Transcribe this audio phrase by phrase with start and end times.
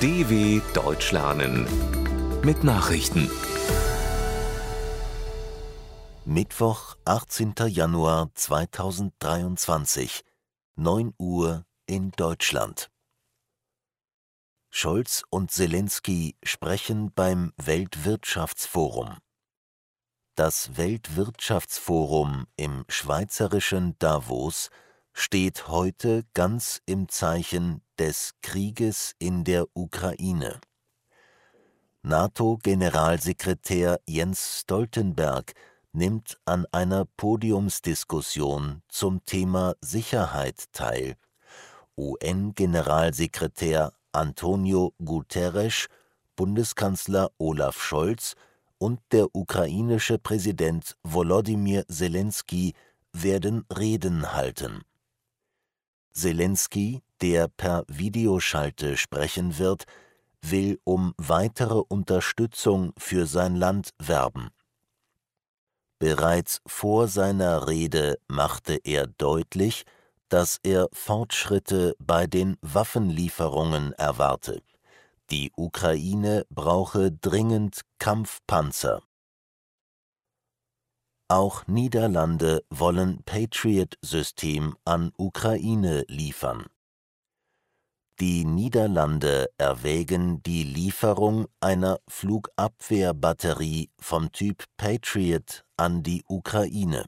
[0.00, 1.66] DW Deutsch lernen
[2.44, 3.28] mit Nachrichten.
[6.24, 7.54] Mittwoch, 18.
[7.66, 10.22] Januar 2023,
[10.76, 12.92] 9 Uhr in Deutschland.
[14.70, 19.16] Scholz und Zelensky sprechen beim Weltwirtschaftsforum.
[20.36, 24.70] Das Weltwirtschaftsforum im schweizerischen Davos
[25.18, 30.60] steht heute ganz im Zeichen des Krieges in der Ukraine.
[32.02, 35.54] NATO-Generalsekretär Jens Stoltenberg
[35.92, 41.16] nimmt an einer Podiumsdiskussion zum Thema Sicherheit teil.
[41.96, 45.88] UN-Generalsekretär Antonio Guterres,
[46.36, 48.36] Bundeskanzler Olaf Scholz
[48.78, 52.74] und der ukrainische Präsident Volodymyr Zelensky
[53.12, 54.84] werden Reden halten.
[56.18, 59.84] Zelensky, der per Videoschalte sprechen wird,
[60.42, 64.50] will um weitere Unterstützung für sein Land werben.
[66.00, 69.84] Bereits vor seiner Rede machte er deutlich,
[70.28, 74.62] dass er Fortschritte bei den Waffenlieferungen erwarte.
[75.30, 79.02] Die Ukraine brauche dringend Kampfpanzer.
[81.30, 86.64] Auch Niederlande wollen Patriot-System an Ukraine liefern.
[88.18, 97.04] Die Niederlande erwägen die Lieferung einer Flugabwehrbatterie vom Typ Patriot an die Ukraine.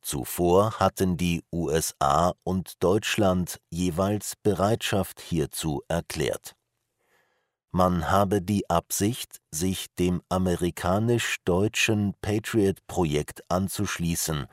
[0.00, 6.56] Zuvor hatten die USA und Deutschland jeweils Bereitschaft hierzu erklärt
[7.72, 14.46] man habe die Absicht, sich dem amerikanisch-deutschen Patriot-Projekt anzuschließen,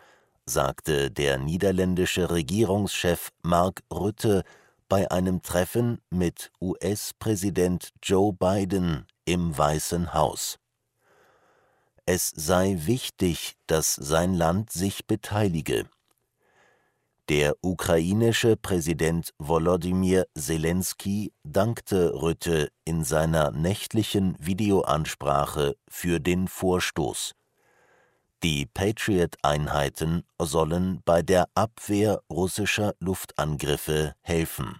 [0.46, 4.44] sagte der niederländische Regierungschef Mark Rutte
[4.88, 10.58] bei einem Treffen mit US-Präsident Joe Biden im Weißen Haus.
[12.06, 15.86] Es sei wichtig, dass sein Land sich beteilige
[17.30, 27.36] der ukrainische Präsident Volodymyr Zelensky dankte Rütte in seiner nächtlichen Videoansprache für den Vorstoß.
[28.42, 34.80] Die Patriot-Einheiten sollen bei der Abwehr russischer Luftangriffe helfen.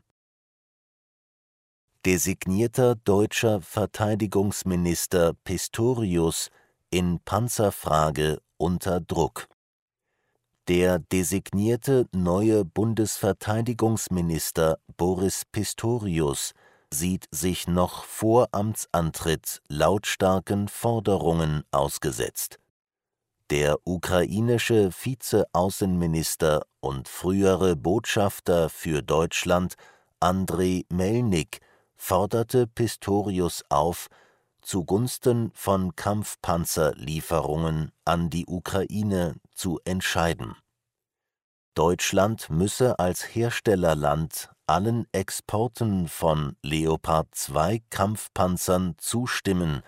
[2.04, 6.50] Designierter deutscher Verteidigungsminister Pistorius
[6.90, 9.48] in Panzerfrage unter Druck
[10.70, 16.54] der designierte neue Bundesverteidigungsminister Boris Pistorius
[16.94, 22.60] sieht sich noch vor Amtsantritt lautstarken Forderungen ausgesetzt.
[23.50, 29.74] Der ukrainische Vizeaußenminister und frühere Botschafter für Deutschland
[30.20, 31.62] Andrei Melnik
[31.98, 34.08] forderte Pistorius auf,
[34.62, 40.56] zugunsten von Kampfpanzerlieferungen an die Ukraine zu entscheiden.
[41.76, 49.82] Deutschland müsse als Herstellerland allen Exporten von Leopard 2 Kampfpanzern zustimmen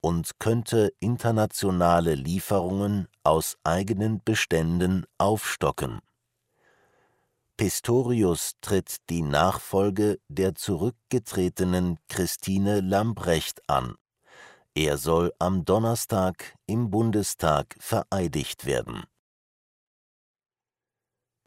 [0.00, 6.00] und könnte internationale Lieferungen aus eigenen Beständen aufstocken.
[7.56, 13.96] Pistorius tritt die Nachfolge der zurückgetretenen Christine Lambrecht an
[14.74, 19.04] er soll am Donnerstag im Bundestag vereidigt werden.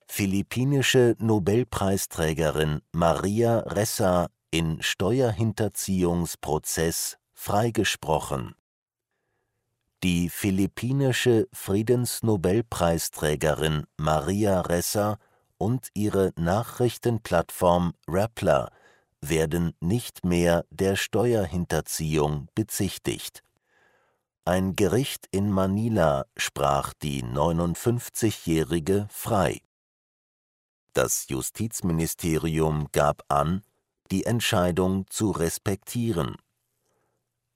[0.07, 8.55] Philippinische Nobelpreisträgerin Maria Ressa in Steuerhinterziehungsprozess freigesprochen.
[10.03, 15.17] Die philippinische Friedensnobelpreisträgerin Maria Ressa
[15.57, 18.71] und ihre Nachrichtenplattform Rappler
[19.21, 23.43] werden nicht mehr der Steuerhinterziehung bezichtigt.
[24.45, 29.61] Ein Gericht in Manila sprach die 59-Jährige frei.
[30.93, 33.61] Das Justizministerium gab an,
[34.09, 36.37] die Entscheidung zu respektieren.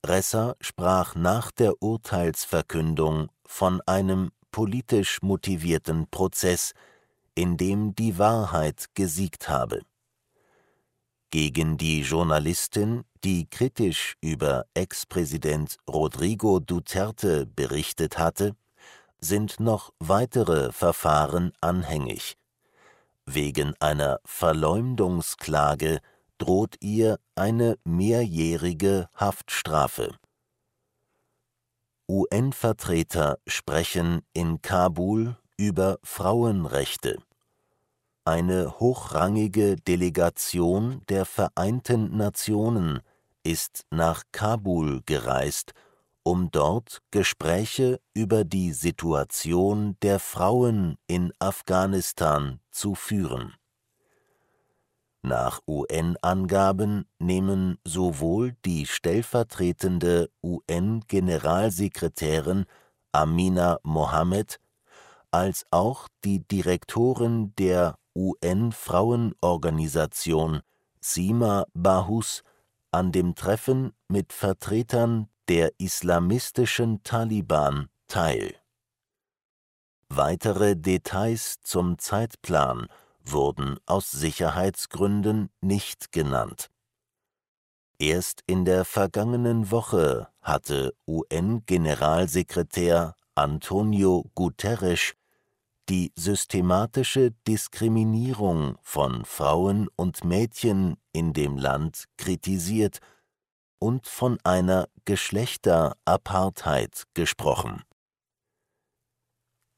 [0.05, 6.73] Ressa sprach nach der Urteilsverkündung von einem politisch motivierten Prozess,
[7.35, 9.81] in dem die Wahrheit gesiegt habe
[11.31, 18.55] gegen die Journalistin, die kritisch über Ex-Präsident Rodrigo Duterte berichtet hatte,
[19.19, 22.37] sind noch weitere Verfahren anhängig.
[23.25, 25.99] Wegen einer Verleumdungsklage
[26.37, 30.15] droht ihr eine mehrjährige Haftstrafe.
[32.09, 37.19] UN-Vertreter sprechen in Kabul über Frauenrechte.
[38.23, 42.99] Eine hochrangige Delegation der Vereinten Nationen
[43.43, 45.73] ist nach Kabul gereist,
[46.21, 53.55] um dort Gespräche über die Situation der Frauen in Afghanistan zu führen.
[55.23, 62.65] Nach UN-Angaben nehmen sowohl die stellvertretende UN-Generalsekretärin
[63.11, 64.59] Amina Mohammed
[65.31, 70.61] als auch die Direktorin der UN-Frauenorganisation
[70.99, 72.43] Sima Bahus
[72.91, 78.55] an dem Treffen mit Vertretern der islamistischen Taliban teil.
[80.09, 82.87] Weitere Details zum Zeitplan
[83.23, 86.69] wurden aus Sicherheitsgründen nicht genannt.
[87.97, 95.13] Erst in der vergangenen Woche hatte UN-Generalsekretär Antonio Guterres
[95.91, 102.99] die systematische Diskriminierung von Frauen und Mädchen in dem Land kritisiert
[103.77, 107.83] und von einer Geschlechterapartheid gesprochen.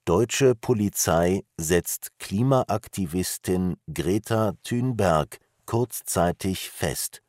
[0.05, 7.23] Deutsche Polizei setzt Klimaaktivistin Greta Thunberg kurzzeitig fest.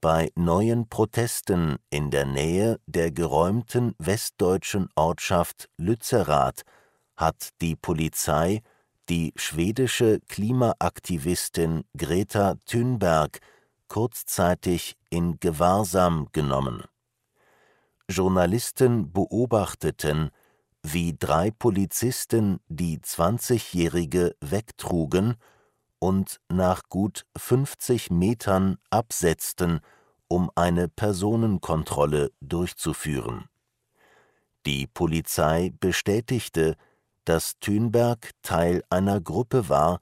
[0.00, 6.62] Bei neuen Protesten in der Nähe der geräumten westdeutschen Ortschaft Lützerath
[7.18, 8.62] hat die Polizei
[9.08, 13.40] die schwedische Klimaaktivistin Greta Thunberg
[13.88, 16.84] kurzzeitig in Gewahrsam genommen.
[18.08, 20.30] Journalisten beobachteten,
[20.82, 25.34] wie drei Polizisten die 20-Jährige wegtrugen
[25.98, 29.80] und nach gut 50 Metern absetzten,
[30.28, 33.48] um eine Personenkontrolle durchzuführen.
[34.66, 36.76] Die Polizei bestätigte,
[37.28, 40.00] dass Thünberg Teil einer Gruppe war,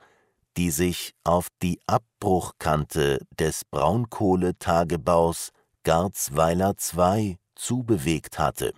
[0.57, 5.51] die sich auf die Abbruchkante des Braunkohletagebaus
[5.83, 8.75] Garzweiler II zubewegt hatte.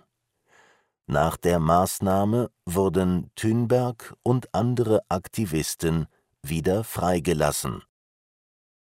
[1.05, 6.07] Nach der Maßnahme wurden Thünberg und andere Aktivisten
[6.41, 7.83] wieder freigelassen.